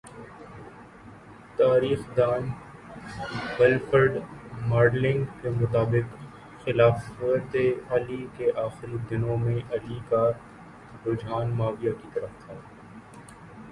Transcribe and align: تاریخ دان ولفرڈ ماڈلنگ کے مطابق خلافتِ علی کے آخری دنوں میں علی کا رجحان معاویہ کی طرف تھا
تاریخ 1.57 1.99
دان 2.17 2.47
ولفرڈ 3.59 4.17
ماڈلنگ 4.67 5.25
کے 5.41 5.49
مطابق 5.49 6.15
خلافتِ 6.65 7.63
علی 7.89 8.25
کے 8.37 8.51
آخری 8.63 8.97
دنوں 9.09 9.37
میں 9.37 9.59
علی 9.71 9.99
کا 10.09 10.25
رجحان 11.07 11.55
معاویہ 11.57 11.91
کی 12.01 12.09
طرف 12.13 12.45
تھا 12.45 12.53